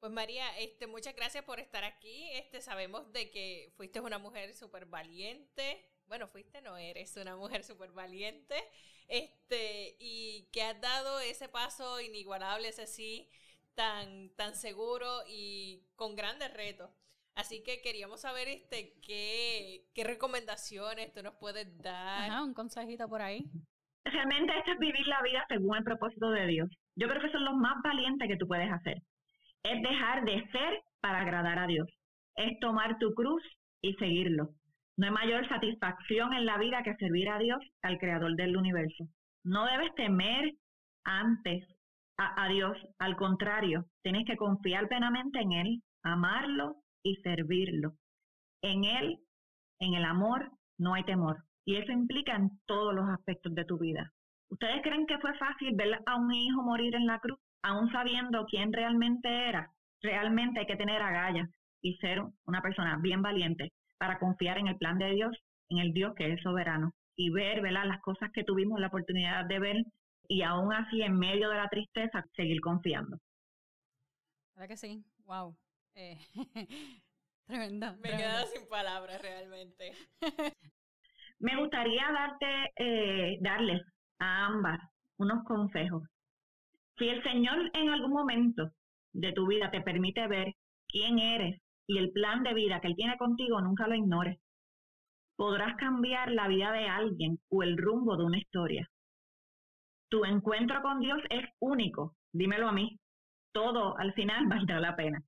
Pues 0.06 0.14
María, 0.14 0.56
este, 0.60 0.86
muchas 0.86 1.16
gracias 1.16 1.42
por 1.42 1.58
estar 1.58 1.82
aquí. 1.82 2.30
Este, 2.34 2.60
sabemos 2.60 3.12
de 3.12 3.28
que 3.28 3.72
fuiste 3.76 3.98
una 3.98 4.18
mujer 4.18 4.54
súper 4.54 4.86
valiente. 4.86 5.84
Bueno, 6.06 6.28
fuiste, 6.28 6.62
no 6.62 6.76
eres 6.76 7.16
una 7.16 7.34
mujer 7.34 7.64
súper 7.64 7.90
valiente. 7.90 8.54
Este, 9.08 9.96
y 9.98 10.48
que 10.52 10.62
has 10.62 10.80
dado 10.80 11.18
ese 11.18 11.48
paso 11.48 12.00
inigualable, 12.00 12.68
ese 12.68 12.86
sí, 12.86 13.28
tan, 13.74 14.30
tan 14.36 14.54
seguro 14.54 15.24
y 15.26 15.82
con 15.96 16.14
grandes 16.14 16.54
retos. 16.54 16.88
Así 17.34 17.64
que 17.64 17.82
queríamos 17.82 18.20
saber 18.20 18.46
este 18.46 19.00
qué, 19.04 19.88
qué 19.92 20.04
recomendaciones 20.04 21.12
tú 21.14 21.24
nos 21.24 21.34
puedes 21.34 21.82
dar. 21.82 22.30
Ajá, 22.30 22.44
un 22.44 22.54
consejito 22.54 23.08
por 23.08 23.22
ahí. 23.22 23.44
Realmente 24.04 24.56
esto 24.56 24.70
es 24.70 24.78
vivir 24.78 25.08
la 25.08 25.20
vida 25.22 25.44
según 25.48 25.76
el 25.76 25.82
propósito 25.82 26.30
de 26.30 26.46
Dios. 26.46 26.70
Yo 26.94 27.08
creo 27.08 27.20
que 27.20 27.26
eso 27.26 27.38
es 27.38 27.42
lo 27.42 27.56
más 27.56 27.82
valiente 27.82 28.28
que 28.28 28.36
tú 28.36 28.46
puedes 28.46 28.70
hacer. 28.70 29.02
Es 29.72 29.82
dejar 29.82 30.24
de 30.24 30.46
ser 30.52 30.80
para 31.00 31.22
agradar 31.22 31.58
a 31.58 31.66
Dios. 31.66 31.88
Es 32.36 32.58
tomar 32.60 32.98
tu 32.98 33.12
cruz 33.14 33.42
y 33.82 33.94
seguirlo. 33.94 34.50
No 34.96 35.06
hay 35.06 35.12
mayor 35.12 35.48
satisfacción 35.48 36.32
en 36.34 36.46
la 36.46 36.56
vida 36.56 36.84
que 36.84 36.94
servir 36.94 37.28
a 37.28 37.38
Dios, 37.38 37.58
al 37.82 37.98
creador 37.98 38.36
del 38.36 38.56
universo. 38.56 39.08
No 39.42 39.64
debes 39.66 39.92
temer 39.96 40.52
antes 41.04 41.64
a, 42.16 42.48
Dios. 42.48 42.78
Al 43.00 43.16
contrario, 43.16 43.86
tienes 44.02 44.24
que 44.24 44.36
confiar 44.36 44.86
plenamente 44.86 45.40
en 45.40 45.52
Él, 45.52 45.82
amarlo 46.04 46.76
y 47.02 47.16
servirlo. 47.16 47.94
En 48.62 48.84
Él, 48.84 49.18
en 49.80 49.94
el 49.94 50.04
amor, 50.04 50.48
no 50.78 50.94
hay 50.94 51.02
temor. 51.04 51.42
Y 51.64 51.74
eso 51.74 51.90
implica 51.90 52.36
en 52.36 52.50
todos 52.66 52.94
los 52.94 53.08
aspectos 53.08 53.52
de 53.54 53.64
tu 53.64 53.78
vida. 53.78 54.12
¿Ustedes 54.48 54.80
creen 54.82 55.06
que 55.06 55.18
fue 55.18 55.36
fácil 55.38 55.74
ver 55.74 56.00
a 56.06 56.16
un 56.16 56.32
hijo 56.32 56.62
morir 56.62 56.94
en 56.94 57.06
la 57.06 57.18
cruz, 57.18 57.38
aún 57.66 57.90
sabiendo 57.90 58.46
quién 58.46 58.72
realmente 58.72 59.28
era? 59.48 59.70
Realmente 60.00 60.60
hay 60.60 60.66
que 60.66 60.76
tener 60.76 61.02
agallas 61.02 61.48
y 61.82 61.96
ser 61.96 62.22
una 62.46 62.62
persona 62.62 62.98
bien 63.02 63.22
valiente 63.22 63.72
para 63.98 64.18
confiar 64.18 64.58
en 64.58 64.68
el 64.68 64.76
plan 64.76 64.98
de 64.98 65.10
Dios, 65.10 65.36
en 65.68 65.78
el 65.78 65.92
Dios 65.92 66.14
que 66.16 66.32
es 66.32 66.40
soberano 66.42 66.92
y 67.16 67.30
ver 67.30 67.60
¿verdad? 67.60 67.86
las 67.86 68.00
cosas 68.02 68.30
que 68.32 68.44
tuvimos 68.44 68.78
la 68.78 68.86
oportunidad 68.86 69.46
de 69.46 69.58
ver 69.58 69.76
y 70.28 70.42
aún 70.42 70.72
así 70.72 71.02
en 71.02 71.18
medio 71.18 71.48
de 71.50 71.56
la 71.56 71.68
tristeza 71.68 72.24
seguir 72.36 72.60
confiando. 72.60 73.16
¿Verdad 74.54 74.68
que 74.68 74.76
sí? 74.76 75.04
Wow. 75.24 75.56
Eh, 75.94 76.18
tremendo. 77.46 77.96
Me 77.96 78.10
he 78.10 78.16
quedado 78.16 78.46
sin 78.46 78.68
palabras 78.68 79.20
realmente. 79.20 79.92
Me 81.38 81.56
gustaría 81.56 82.04
darte, 82.12 82.72
eh, 82.76 83.38
darles 83.40 83.82
a 84.18 84.46
ambas 84.46 84.80
unos 85.18 85.44
consejos. 85.44 86.02
Si 86.98 87.08
el 87.08 87.22
Señor 87.22 87.70
en 87.74 87.90
algún 87.90 88.12
momento 88.12 88.70
de 89.12 89.32
tu 89.32 89.46
vida 89.46 89.70
te 89.70 89.82
permite 89.82 90.26
ver 90.28 90.54
quién 90.88 91.18
eres 91.18 91.60
y 91.86 91.98
el 91.98 92.10
plan 92.12 92.42
de 92.42 92.54
vida 92.54 92.80
que 92.80 92.88
Él 92.88 92.96
tiene 92.96 93.16
contigo, 93.18 93.60
nunca 93.60 93.86
lo 93.86 93.94
ignores. 93.94 94.38
Podrás 95.36 95.76
cambiar 95.76 96.32
la 96.32 96.48
vida 96.48 96.72
de 96.72 96.88
alguien 96.88 97.38
o 97.50 97.62
el 97.62 97.76
rumbo 97.76 98.16
de 98.16 98.24
una 98.24 98.38
historia. 98.38 98.88
Tu 100.08 100.24
encuentro 100.24 100.80
con 100.82 101.00
Dios 101.00 101.20
es 101.28 101.44
único, 101.60 102.14
dímelo 102.32 102.68
a 102.68 102.72
mí. 102.72 102.98
Todo 103.52 103.96
al 103.98 104.14
final 104.14 104.46
valdrá 104.48 104.80
la 104.80 104.96
pena. 104.96 105.20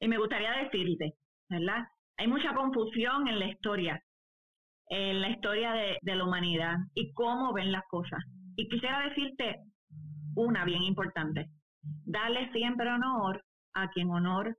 Y 0.00 0.08
me 0.08 0.18
gustaría 0.18 0.52
decirte, 0.52 1.14
¿verdad? 1.48 1.84
Hay 2.18 2.26
mucha 2.26 2.52
confusión 2.54 3.28
en 3.28 3.38
la 3.38 3.46
historia, 3.46 4.02
en 4.88 5.20
la 5.20 5.30
historia 5.30 5.72
de, 5.72 5.98
de 6.02 6.16
la 6.16 6.24
humanidad 6.24 6.76
y 6.94 7.12
cómo 7.12 7.52
ven 7.52 7.70
las 7.70 7.84
cosas. 7.88 8.24
Y 8.56 8.68
quisiera 8.68 9.08
decirte 9.08 9.60
una 10.36 10.64
bien 10.64 10.82
importante. 10.82 11.48
Dale 12.04 12.52
siempre 12.52 12.88
honor 12.88 13.42
a 13.74 13.88
quien 13.88 14.10
honor 14.10 14.56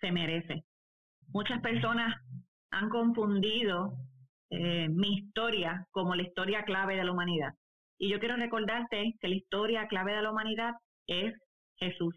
se 0.00 0.12
merece. 0.12 0.64
Muchas 1.32 1.60
personas 1.60 2.14
han 2.70 2.88
confundido 2.90 3.96
eh, 4.50 4.88
mi 4.88 5.14
historia 5.14 5.86
como 5.90 6.14
la 6.14 6.22
historia 6.22 6.62
clave 6.64 6.96
de 6.96 7.04
la 7.04 7.12
humanidad. 7.12 7.52
Y 7.98 8.10
yo 8.10 8.18
quiero 8.18 8.36
recordarte 8.36 9.14
que 9.20 9.28
la 9.28 9.34
historia 9.34 9.86
clave 9.88 10.14
de 10.14 10.22
la 10.22 10.30
humanidad 10.30 10.74
es 11.06 11.34
Jesús. 11.76 12.14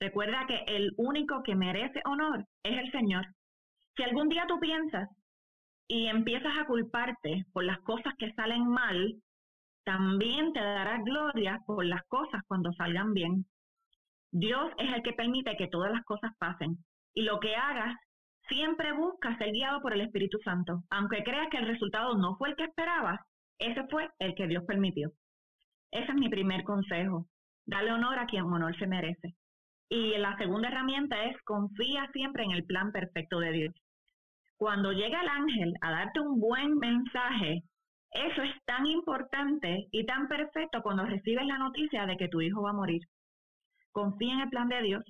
Recuerda 0.00 0.46
que 0.46 0.64
el 0.66 0.92
único 0.96 1.42
que 1.42 1.54
merece 1.54 2.00
honor 2.04 2.44
es 2.62 2.78
el 2.78 2.90
Señor. 2.90 3.26
Si 3.96 4.02
algún 4.02 4.28
día 4.28 4.46
tú 4.48 4.58
piensas 4.58 5.08
y 5.86 6.06
empiezas 6.06 6.52
a 6.58 6.66
culparte 6.66 7.44
por 7.52 7.64
las 7.64 7.78
cosas 7.80 8.14
que 8.18 8.32
salen 8.32 8.66
mal, 8.66 9.22
también 9.84 10.52
te 10.52 10.60
dará 10.60 10.98
gloria 11.02 11.60
por 11.66 11.84
las 11.84 12.02
cosas 12.04 12.42
cuando 12.46 12.72
salgan 12.72 13.12
bien. 13.12 13.46
Dios 14.30 14.72
es 14.78 14.94
el 14.94 15.02
que 15.02 15.12
permite 15.12 15.56
que 15.56 15.68
todas 15.68 15.92
las 15.92 16.04
cosas 16.04 16.32
pasen. 16.38 16.78
Y 17.14 17.22
lo 17.22 17.40
que 17.40 17.54
hagas, 17.54 17.94
siempre 18.48 18.92
busca 18.92 19.36
ser 19.38 19.52
guiado 19.52 19.80
por 19.80 19.92
el 19.92 20.02
Espíritu 20.02 20.38
Santo. 20.44 20.82
Aunque 20.90 21.22
creas 21.22 21.48
que 21.50 21.58
el 21.58 21.66
resultado 21.66 22.16
no 22.16 22.36
fue 22.36 22.50
el 22.50 22.56
que 22.56 22.64
esperabas, 22.64 23.20
ese 23.58 23.86
fue 23.88 24.08
el 24.18 24.34
que 24.34 24.46
Dios 24.46 24.64
permitió. 24.66 25.10
Ese 25.90 26.10
es 26.10 26.14
mi 26.14 26.28
primer 26.28 26.64
consejo. 26.64 27.26
Dale 27.66 27.92
honor 27.92 28.18
a 28.18 28.26
quien 28.26 28.44
honor 28.44 28.76
se 28.78 28.86
merece. 28.86 29.34
Y 29.88 30.16
la 30.16 30.36
segunda 30.38 30.68
herramienta 30.68 31.22
es 31.24 31.36
confía 31.42 32.08
siempre 32.12 32.44
en 32.44 32.52
el 32.52 32.64
plan 32.64 32.92
perfecto 32.92 33.38
de 33.40 33.52
Dios. 33.52 33.74
Cuando 34.56 34.92
llega 34.92 35.20
el 35.20 35.28
ángel 35.28 35.74
a 35.80 35.90
darte 35.90 36.20
un 36.20 36.40
buen 36.40 36.78
mensaje, 36.78 37.62
eso 38.12 38.42
es 38.42 38.54
tan 38.66 38.86
importante 38.86 39.88
y 39.90 40.04
tan 40.04 40.28
perfecto 40.28 40.82
cuando 40.82 41.04
recibes 41.04 41.46
la 41.46 41.58
noticia 41.58 42.06
de 42.06 42.16
que 42.16 42.28
tu 42.28 42.40
hijo 42.40 42.62
va 42.62 42.70
a 42.70 42.74
morir. 42.74 43.02
Confía 43.90 44.34
en 44.34 44.40
el 44.40 44.50
plan 44.50 44.68
de 44.68 44.82
Dios, 44.82 45.04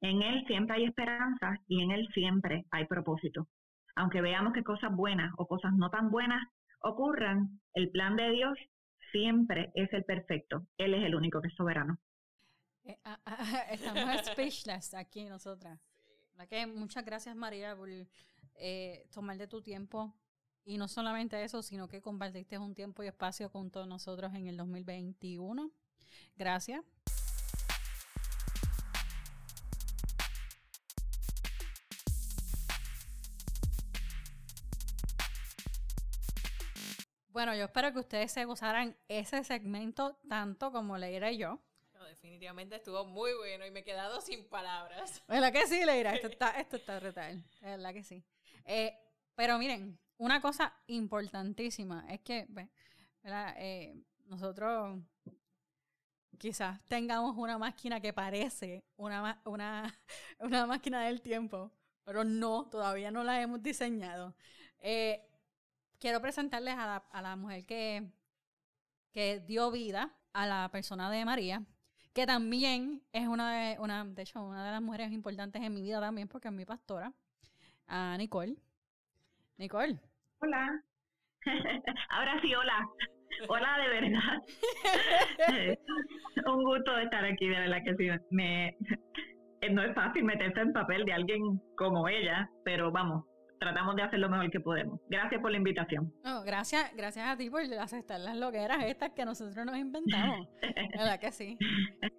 en 0.00 0.22
Él 0.22 0.44
siempre 0.46 0.76
hay 0.76 0.84
esperanza 0.84 1.56
y 1.68 1.82
en 1.82 1.92
Él 1.92 2.08
siempre 2.14 2.64
hay 2.70 2.86
propósito. 2.86 3.46
Aunque 3.94 4.20
veamos 4.20 4.52
que 4.52 4.62
cosas 4.62 4.94
buenas 4.94 5.32
o 5.38 5.46
cosas 5.46 5.72
no 5.74 5.90
tan 5.90 6.10
buenas 6.10 6.42
ocurran, 6.80 7.60
el 7.74 7.90
plan 7.90 8.16
de 8.16 8.30
Dios 8.30 8.58
siempre 9.12 9.70
es 9.74 9.92
el 9.92 10.04
perfecto. 10.04 10.66
Él 10.78 10.94
es 10.94 11.04
el 11.04 11.14
único 11.14 11.40
que 11.40 11.48
es 11.48 11.54
soberano. 11.54 11.98
Eh, 12.84 12.96
ah, 13.04 13.20
ah, 13.24 13.36
ah, 13.38 13.62
estamos 13.70 14.04
speechless 14.26 14.94
aquí 14.94 15.24
nosotras. 15.24 15.80
Muchas 16.74 17.04
gracias 17.04 17.34
María 17.34 17.76
por 17.76 17.88
eh, 17.90 19.06
tomar 19.12 19.36
de 19.36 19.48
tu 19.48 19.60
tiempo 19.60 20.14
y 20.68 20.76
no 20.76 20.86
solamente 20.86 21.42
eso, 21.42 21.62
sino 21.62 21.88
que 21.88 22.02
compartiste 22.02 22.58
un 22.58 22.74
tiempo 22.74 23.02
y 23.02 23.06
espacio 23.06 23.50
con 23.50 23.70
todos 23.70 23.88
nosotros 23.88 24.34
en 24.34 24.48
el 24.48 24.58
2021. 24.58 25.70
Gracias. 26.36 26.84
Bueno, 37.30 37.54
yo 37.54 37.64
espero 37.64 37.94
que 37.94 38.00
ustedes 38.00 38.30
se 38.32 38.44
gozaran 38.44 38.94
ese 39.08 39.42
segmento 39.44 40.18
tanto 40.28 40.70
como 40.70 40.98
Leira 40.98 41.32
y 41.32 41.38
yo 41.38 41.62
definitivamente 42.08 42.76
estuvo 42.76 43.04
muy 43.04 43.32
bueno 43.34 43.64
y 43.66 43.70
me 43.70 43.80
he 43.80 43.84
quedado 43.84 44.20
sin 44.20 44.48
palabras. 44.48 45.22
¿Verdad 45.28 45.52
que 45.52 45.66
sí, 45.66 45.84
Leira? 45.84 46.14
Esto 46.14 46.26
está, 46.28 46.50
esto 46.58 46.76
está 46.76 47.00
retal. 47.00 47.42
verdad 47.60 47.92
que 47.92 48.02
sí. 48.02 48.24
Eh, 48.64 48.98
pero 49.34 49.58
miren, 49.58 49.98
una 50.18 50.40
cosa 50.40 50.74
importantísima 50.86 52.04
es 52.08 52.20
que. 52.20 52.46
Eh, 53.24 53.94
nosotros 54.28 55.00
quizás 56.38 56.80
tengamos 56.86 57.36
una 57.36 57.58
máquina 57.58 58.00
que 58.00 58.12
parece 58.12 58.84
una, 58.96 59.40
una, 59.44 59.94
una 60.38 60.66
máquina 60.66 61.04
del 61.04 61.20
tiempo, 61.20 61.72
pero 62.04 62.24
no, 62.24 62.68
todavía 62.70 63.10
no 63.10 63.24
la 63.24 63.40
hemos 63.42 63.62
diseñado. 63.62 64.34
Eh, 64.78 65.28
quiero 65.98 66.20
presentarles 66.20 66.74
a 66.74 66.86
la, 66.86 66.96
a 66.96 67.22
la 67.22 67.36
mujer 67.36 67.66
que, 67.66 68.10
que 69.12 69.40
dio 69.40 69.70
vida 69.70 70.14
a 70.32 70.46
la 70.46 70.68
persona 70.70 71.10
de 71.10 71.24
María, 71.24 71.64
que 72.12 72.26
también 72.26 73.02
es 73.12 73.26
una 73.26 73.52
de, 73.52 73.78
una, 73.80 74.04
de 74.04 74.22
hecho, 74.22 74.42
una 74.42 74.64
de 74.64 74.72
las 74.72 74.82
mujeres 74.82 75.12
importantes 75.12 75.62
en 75.62 75.74
mi 75.74 75.82
vida 75.82 76.00
también, 76.00 76.28
porque 76.28 76.48
es 76.48 76.54
mi 76.54 76.64
pastora, 76.64 77.12
a 77.86 78.16
Nicole. 78.18 78.56
Nicole. 79.56 79.98
Hola. 80.40 80.82
Ahora 82.10 82.40
sí, 82.40 82.54
hola. 82.54 82.88
Hola, 83.48 83.78
de 83.78 83.88
verdad. 83.88 85.78
Un 86.46 86.64
gusto 86.64 86.96
estar 86.98 87.24
aquí, 87.24 87.48
de 87.48 87.60
verdad 87.60 87.78
que 87.84 87.94
sí. 87.96 88.08
Me, 88.30 88.76
no 89.70 89.82
es 89.82 89.94
fácil 89.94 90.24
meterse 90.24 90.60
en 90.60 90.72
papel 90.72 91.04
de 91.04 91.12
alguien 91.12 91.60
como 91.76 92.08
ella, 92.08 92.48
pero 92.64 92.90
vamos, 92.92 93.24
tratamos 93.58 93.96
de 93.96 94.02
hacer 94.02 94.20
lo 94.20 94.28
mejor 94.28 94.50
que 94.50 94.60
podemos. 94.60 95.00
Gracias 95.08 95.40
por 95.40 95.50
la 95.50 95.56
invitación. 95.56 96.12
gracias, 96.44 96.94
gracias 96.96 97.28
a 97.28 97.36
ti 97.36 97.50
por 97.50 97.62
aceptar 97.62 98.20
las 98.20 98.36
loqueras 98.36 98.84
estas 98.84 99.10
que 99.10 99.24
nosotros 99.24 99.66
nos 99.66 99.76
inventamos. 99.76 100.48
verdad 100.92 101.20
que 101.20 101.32
sí. 101.32 101.58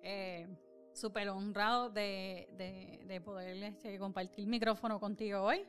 Eh, 0.03 0.47
Súper 0.93 1.29
honrado 1.29 1.89
de, 1.89 2.49
de, 2.57 2.99
de 3.05 3.21
poder 3.21 3.63
este, 3.63 3.97
compartir 3.97 4.43
el 4.43 4.47
micrófono 4.47 4.99
contigo 4.99 5.41
hoy. 5.43 5.65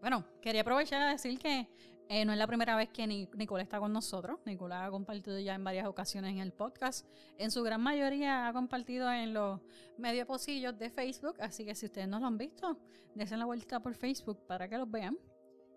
Bueno, 0.00 0.26
quería 0.42 0.60
aprovechar 0.60 1.00
a 1.00 1.12
decir 1.12 1.38
que 1.38 1.66
eh, 2.08 2.24
no 2.24 2.32
es 2.32 2.38
la 2.38 2.46
primera 2.46 2.76
vez 2.76 2.90
que 2.90 3.06
Nicole 3.06 3.62
está 3.62 3.78
con 3.78 3.92
nosotros. 3.92 4.38
Nicole 4.44 4.74
ha 4.74 4.90
compartido 4.90 5.38
ya 5.38 5.54
en 5.54 5.64
varias 5.64 5.86
ocasiones 5.86 6.32
en 6.32 6.38
el 6.38 6.52
podcast. 6.52 7.06
En 7.38 7.50
su 7.50 7.62
gran 7.62 7.80
mayoría 7.80 8.46
ha 8.46 8.52
compartido 8.52 9.10
en 9.10 9.32
los 9.32 9.60
medios 9.96 10.26
posillos 10.26 10.78
de 10.78 10.90
Facebook. 10.90 11.36
Así 11.40 11.64
que 11.64 11.74
si 11.74 11.86
ustedes 11.86 12.08
no 12.08 12.20
lo 12.20 12.26
han 12.26 12.36
visto, 12.36 12.78
desen 13.14 13.38
la 13.38 13.46
vuelta 13.46 13.80
por 13.80 13.94
Facebook 13.94 14.46
para 14.46 14.68
que 14.68 14.76
los 14.76 14.90
vean. 14.90 15.16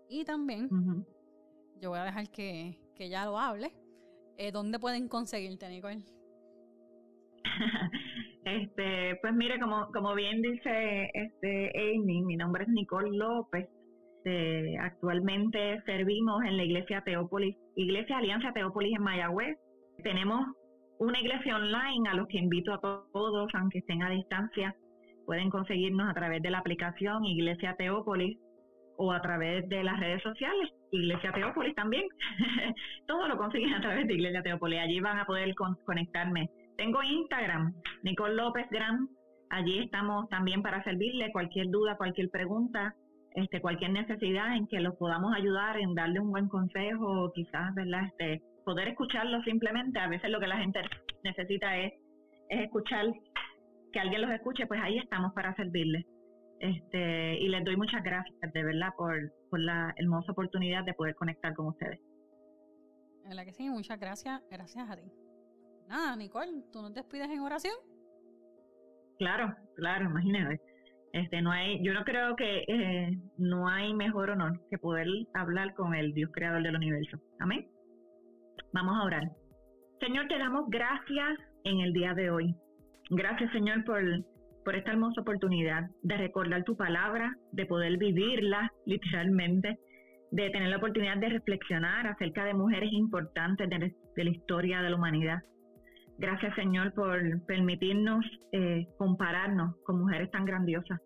Y 0.09 0.25
también, 0.25 0.69
yo 1.81 1.89
voy 1.89 1.99
a 1.99 2.03
dejar 2.03 2.29
que, 2.29 2.77
que 2.95 3.09
ya 3.09 3.25
lo 3.25 3.39
hable. 3.39 3.71
Eh, 4.37 4.51
¿Dónde 4.51 4.79
pueden 4.79 5.07
conseguirte, 5.07 5.67
Nicole? 5.69 6.03
este, 8.45 9.15
pues 9.21 9.33
mire, 9.33 9.59
como, 9.59 9.91
como 9.91 10.13
bien 10.13 10.41
dice 10.41 11.09
este 11.13 11.71
Amy, 11.75 12.21
mi 12.21 12.35
nombre 12.35 12.63
es 12.63 12.69
Nicole 12.69 13.17
López. 13.17 13.69
Este, 14.17 14.77
actualmente 14.79 15.81
servimos 15.85 16.43
en 16.43 16.57
la 16.57 16.63
iglesia 16.63 17.01
Teópolis, 17.01 17.55
Iglesia 17.75 18.17
Alianza 18.17 18.51
Teópolis 18.51 18.95
en 18.97 19.03
Mayagüez. 19.03 19.57
Tenemos 20.03 20.41
una 20.99 21.19
iglesia 21.19 21.55
online 21.55 22.09
a 22.09 22.13
los 22.15 22.27
que 22.27 22.39
invito 22.39 22.73
a 22.73 22.81
todos, 22.81 23.49
aunque 23.53 23.79
estén 23.79 24.03
a 24.03 24.09
distancia, 24.09 24.75
pueden 25.25 25.49
conseguirnos 25.49 26.09
a 26.09 26.13
través 26.13 26.41
de 26.41 26.49
la 26.49 26.57
aplicación 26.59 27.23
Iglesia 27.25 27.75
Teópolis 27.77 28.37
o 28.97 29.11
a 29.11 29.21
través 29.21 29.69
de 29.69 29.83
las 29.83 29.99
redes 29.99 30.23
sociales, 30.23 30.71
Iglesia 30.91 31.31
Teópolis 31.31 31.75
también. 31.75 32.03
Todo 33.07 33.27
lo 33.27 33.37
consiguen 33.37 33.73
a 33.75 33.81
través 33.81 34.07
de 34.07 34.15
Iglesia 34.15 34.41
Teópolis. 34.41 34.79
Allí 34.79 34.99
van 34.99 35.19
a 35.19 35.25
poder 35.25 35.53
conectarme. 35.85 36.49
Tengo 36.75 37.03
Instagram, 37.03 37.73
Nicole 38.03 38.35
López 38.35 38.65
Gran. 38.71 39.07
Allí 39.51 39.79
estamos 39.79 40.27
también 40.29 40.61
para 40.61 40.83
servirle 40.83 41.31
cualquier 41.31 41.67
duda, 41.69 41.95
cualquier 41.95 42.29
pregunta 42.29 42.93
este, 43.37 43.61
cualquier 43.61 43.91
necesidad 43.91 44.55
en 44.55 44.67
que 44.67 44.79
los 44.79 44.95
podamos 44.95 45.31
ayudar, 45.35 45.77
en 45.77 45.93
darle 45.93 46.19
un 46.19 46.31
buen 46.31 46.47
consejo, 46.47 47.31
quizás, 47.35 47.73
¿verdad? 47.75 48.05
Este, 48.07 48.41
poder 48.65 48.87
escucharlo 48.87 49.41
simplemente. 49.43 49.99
A 49.99 50.07
veces 50.07 50.31
lo 50.31 50.39
que 50.39 50.47
la 50.47 50.57
gente 50.57 50.81
necesita 51.23 51.77
es, 51.77 51.93
es 52.49 52.61
escuchar, 52.61 53.05
que 53.93 53.99
alguien 53.99 54.21
los 54.21 54.31
escuche, 54.31 54.65
pues 54.65 54.81
ahí 54.81 54.97
estamos 54.97 55.33
para 55.33 55.55
servirles. 55.55 56.03
Este, 56.59 57.37
y 57.37 57.47
les 57.49 57.63
doy 57.63 57.77
muchas 57.77 58.03
gracias, 58.03 58.35
de 58.41 58.63
verdad, 58.63 58.89
por, 58.97 59.31
por 59.51 59.59
la 59.59 59.93
hermosa 59.97 60.31
oportunidad 60.31 60.83
de 60.83 60.95
poder 60.95 61.13
conectar 61.13 61.53
con 61.53 61.67
ustedes. 61.67 61.99
En 63.25 63.35
la 63.35 63.45
que 63.45 63.53
sí, 63.53 63.69
muchas 63.69 63.99
gracias, 63.99 64.41
gracias 64.49 64.89
a 64.89 64.95
ti. 64.95 65.11
Nada, 65.87 66.15
Nicole, 66.15 66.63
¿tú 66.73 66.81
nos 66.81 66.91
despides 66.91 67.29
en 67.29 67.41
oración? 67.41 67.75
Claro, 69.19 69.53
claro, 69.75 70.05
imagínate. 70.05 70.59
Este, 71.13 71.41
no 71.41 71.51
hay, 71.51 71.81
yo 71.83 71.93
no 71.93 72.03
creo 72.03 72.35
que 72.35 72.63
eh, 72.67 73.17
no 73.37 73.67
hay 73.67 73.93
mejor 73.93 74.29
honor 74.29 74.59
que 74.69 74.77
poder 74.77 75.07
hablar 75.33 75.73
con 75.73 75.95
el 75.95 76.13
Dios 76.13 76.29
creador 76.33 76.63
del 76.63 76.75
universo. 76.75 77.17
Amén. 77.39 77.67
Vamos 78.73 78.95
a 78.97 79.05
orar. 79.05 79.23
Señor, 79.99 80.27
te 80.27 80.37
damos 80.37 80.69
gracias 80.69 81.39
en 81.63 81.79
el 81.79 81.93
día 81.93 82.13
de 82.13 82.29
hoy. 82.29 82.55
Gracias, 83.09 83.51
Señor, 83.51 83.83
por, 83.85 84.01
por 84.63 84.75
esta 84.75 84.91
hermosa 84.91 85.21
oportunidad 85.21 85.83
de 86.03 86.17
recordar 86.17 86.63
tu 86.63 86.75
palabra, 86.75 87.33
de 87.51 87.65
poder 87.65 87.97
vivirla 87.97 88.71
literalmente, 88.85 89.79
de 90.31 90.49
tener 90.49 90.69
la 90.69 90.77
oportunidad 90.77 91.17
de 91.17 91.29
reflexionar 91.29 92.05
acerca 92.07 92.43
de 92.45 92.53
mujeres 92.53 92.91
importantes 92.91 93.69
de, 93.69 94.23
la 94.23 94.29
historia 94.29 94.81
de 94.81 94.89
la 94.89 94.95
humanidad. 94.95 95.39
Gracias, 96.19 96.55
Señor, 96.55 96.93
por 96.93 97.19
permitirnos 97.45 98.25
eh, 98.51 98.87
compararnos 98.97 99.75
con 99.85 99.99
mujeres 99.99 100.31
tan 100.31 100.45
grandiosas. 100.45 100.99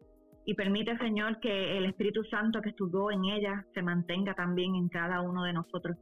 Y 0.46 0.54
permite, 0.56 0.98
Señor, 0.98 1.40
que 1.40 1.78
el 1.78 1.86
Espíritu 1.86 2.24
Santo 2.26 2.62
que 2.62 2.70
estuvo 2.70 3.12
en 3.12 3.26
ella 3.26 3.66
se 3.74 3.82
mantenga 3.82 4.34
también 4.34 4.76
en 4.76 4.88
cada 4.88 5.22
uno 5.22 5.44
de 5.44 5.54
nosotros. 5.54 5.98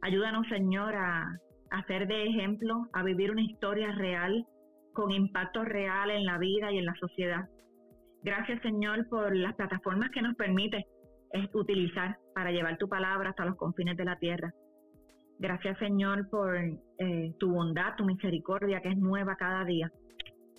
Ayúdanos, 0.00 0.48
Señor, 0.48 0.94
a, 0.96 1.38
hacer 1.70 2.08
de 2.08 2.26
ejemplo, 2.26 2.86
a 2.92 3.02
vivir 3.02 3.30
una 3.30 3.42
historia 3.42 3.92
real, 3.92 4.46
con 4.94 5.10
impacto 5.10 5.64
real 5.64 6.10
en 6.10 6.24
la 6.24 6.38
vida 6.38 6.72
y 6.72 6.78
en 6.78 6.86
la 6.86 6.94
sociedad. 6.94 7.48
Gracias, 8.22 8.60
Señor, 8.62 9.08
por 9.08 9.34
las 9.36 9.54
plataformas 9.54 10.10
que 10.10 10.22
nos 10.22 10.34
permite 10.36 10.86
utilizar 11.54 12.18
para 12.34 12.50
llevar 12.50 12.76
tu 12.78 12.88
palabra 12.88 13.30
hasta 13.30 13.44
los 13.44 13.56
confines 13.56 13.96
de 13.96 14.04
la 14.04 14.16
tierra. 14.16 14.52
Gracias, 15.38 15.78
Señor, 15.78 16.28
por 16.30 16.56
eh, 16.56 17.34
tu 17.38 17.52
bondad, 17.52 17.96
tu 17.96 18.04
misericordia, 18.04 18.80
que 18.80 18.90
es 18.90 18.98
nueva 18.98 19.36
cada 19.36 19.64
día. 19.64 19.90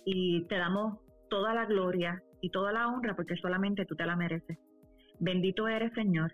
Y 0.04 0.44
te 0.44 0.56
damos 0.56 0.98
toda 1.30 1.54
la 1.54 1.64
gloria 1.64 2.22
y 2.40 2.50
toda 2.50 2.72
la 2.72 2.88
honra 2.88 3.16
porque 3.16 3.36
solamente 3.36 3.86
tú 3.86 3.94
te 3.96 4.04
la 4.04 4.16
mereces. 4.16 4.58
Bendito 5.18 5.66
eres, 5.68 5.92
Señor. 5.94 6.32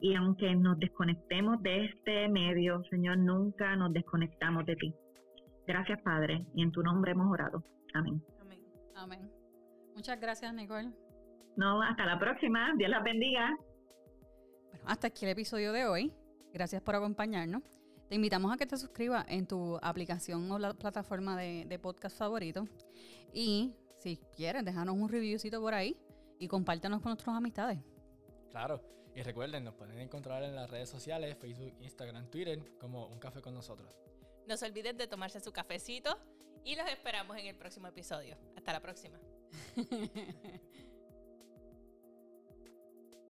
Y 0.00 0.14
aunque 0.14 0.54
nos 0.54 0.78
desconectemos 0.78 1.60
de 1.62 1.86
este 1.86 2.28
medio, 2.28 2.82
Señor, 2.90 3.18
nunca 3.18 3.74
nos 3.74 3.92
desconectamos 3.92 4.64
de 4.66 4.76
ti. 4.76 4.94
Gracias, 5.66 6.00
Padre, 6.02 6.46
y 6.54 6.62
en 6.62 6.70
tu 6.70 6.82
nombre 6.82 7.12
hemos 7.12 7.30
orado. 7.30 7.64
Amén. 7.94 8.22
Amén. 8.40 8.60
Amén. 8.94 9.30
Muchas 9.94 10.20
gracias, 10.20 10.54
Nicole. 10.54 10.90
No, 11.56 11.82
hasta 11.82 12.06
la 12.06 12.18
próxima. 12.18 12.72
Dios 12.76 12.90
las 12.90 13.02
bendiga. 13.02 13.58
Bueno, 14.70 14.84
hasta 14.86 15.08
aquí 15.08 15.24
el 15.24 15.32
episodio 15.32 15.72
de 15.72 15.86
hoy. 15.86 16.12
Gracias 16.52 16.80
por 16.80 16.94
acompañarnos. 16.94 17.62
Te 18.08 18.14
invitamos 18.14 18.52
a 18.52 18.56
que 18.56 18.66
te 18.66 18.76
suscribas 18.78 19.26
en 19.28 19.46
tu 19.46 19.78
aplicación 19.82 20.50
o 20.50 20.58
la 20.58 20.72
plataforma 20.72 21.36
de, 21.36 21.78
podcast 21.78 22.16
favorito. 22.16 22.66
Y 23.34 23.74
si 23.98 24.16
quieres, 24.34 24.64
déjanos 24.64 24.96
un 24.96 25.10
reviewcito 25.10 25.60
por 25.60 25.74
ahí 25.74 25.94
y 26.38 26.48
compártanos 26.48 27.02
con 27.02 27.10
nuestras 27.10 27.36
amistades. 27.36 27.78
Claro, 28.50 28.82
y 29.14 29.22
recuerden, 29.22 29.64
nos 29.64 29.74
pueden 29.74 29.98
encontrar 29.98 30.42
en 30.42 30.54
las 30.54 30.70
redes 30.70 30.88
sociales, 30.88 31.36
Facebook, 31.38 31.74
Instagram, 31.80 32.30
Twitter, 32.30 32.78
como 32.78 33.08
Un 33.08 33.18
Café 33.18 33.42
con 33.42 33.52
nosotros. 33.52 33.94
No 34.46 34.56
se 34.56 34.64
olviden 34.64 34.96
de 34.96 35.06
tomarse 35.06 35.40
su 35.40 35.52
cafecito 35.52 36.18
y 36.64 36.76
los 36.76 36.88
esperamos 36.88 37.36
en 37.36 37.46
el 37.46 37.56
próximo 37.56 37.88
episodio. 37.88 38.38
Hasta 38.56 38.72
la 38.72 38.80
próxima. 38.80 39.20